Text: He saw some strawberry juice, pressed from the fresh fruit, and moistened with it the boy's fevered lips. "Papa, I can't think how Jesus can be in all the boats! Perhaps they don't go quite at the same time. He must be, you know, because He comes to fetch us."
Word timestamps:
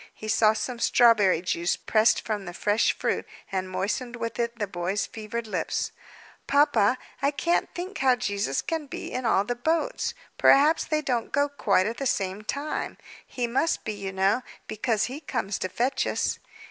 He 0.15 0.27
saw 0.27 0.53
some 0.53 0.79
strawberry 0.79 1.43
juice, 1.43 1.77
pressed 1.77 2.21
from 2.25 2.45
the 2.45 2.55
fresh 2.55 2.91
fruit, 2.97 3.23
and 3.51 3.69
moistened 3.69 4.15
with 4.15 4.39
it 4.39 4.57
the 4.57 4.65
boy's 4.65 5.05
fevered 5.05 5.45
lips. 5.45 5.91
"Papa, 6.47 6.97
I 7.21 7.29
can't 7.29 7.69
think 7.75 7.99
how 7.99 8.15
Jesus 8.15 8.63
can 8.63 8.87
be 8.87 9.11
in 9.11 9.27
all 9.27 9.43
the 9.43 9.53
boats! 9.53 10.15
Perhaps 10.39 10.85
they 10.85 11.03
don't 11.03 11.31
go 11.31 11.47
quite 11.47 11.85
at 11.85 11.97
the 11.97 12.07
same 12.07 12.41
time. 12.41 12.97
He 13.27 13.45
must 13.45 13.83
be, 13.85 13.93
you 13.93 14.11
know, 14.11 14.41
because 14.67 15.03
He 15.03 15.19
comes 15.19 15.59
to 15.59 15.69
fetch 15.69 16.07
us." 16.07 16.39